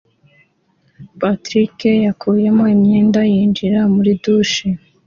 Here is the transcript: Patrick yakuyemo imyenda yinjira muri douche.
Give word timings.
Patrick 1.19 1.77
yakuyemo 2.05 2.63
imyenda 2.75 3.19
yinjira 3.31 3.79
muri 3.93 4.11
douche. 4.21 4.65